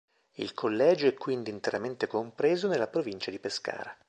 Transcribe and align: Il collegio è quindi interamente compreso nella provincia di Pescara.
Il 0.37 0.55
collegio 0.55 1.05
è 1.05 1.13
quindi 1.13 1.51
interamente 1.51 2.07
compreso 2.07 2.67
nella 2.67 2.87
provincia 2.87 3.29
di 3.29 3.37
Pescara. 3.37 3.95